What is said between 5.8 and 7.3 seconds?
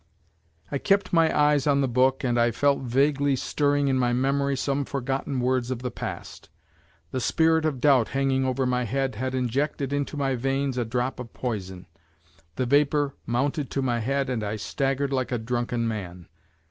the past. The